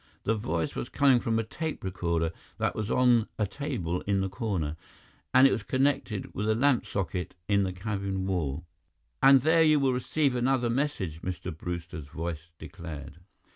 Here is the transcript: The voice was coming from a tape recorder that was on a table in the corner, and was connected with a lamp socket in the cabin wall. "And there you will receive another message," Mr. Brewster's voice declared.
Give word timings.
The 0.23 0.33
voice 0.33 0.73
was 0.75 0.89
coming 0.89 1.19
from 1.19 1.37
a 1.37 1.43
tape 1.43 1.83
recorder 1.83 2.31
that 2.57 2.75
was 2.75 2.89
on 2.89 3.27
a 3.37 3.45
table 3.45 4.01
in 4.07 4.21
the 4.21 4.29
corner, 4.29 4.75
and 5.31 5.47
was 5.47 5.61
connected 5.61 6.33
with 6.33 6.49
a 6.49 6.55
lamp 6.55 6.87
socket 6.87 7.35
in 7.47 7.61
the 7.61 7.71
cabin 7.71 8.25
wall. 8.25 8.65
"And 9.21 9.41
there 9.41 9.61
you 9.61 9.79
will 9.79 9.93
receive 9.93 10.35
another 10.35 10.71
message," 10.71 11.21
Mr. 11.21 11.55
Brewster's 11.55 12.07
voice 12.07 12.49
declared. 12.57 13.17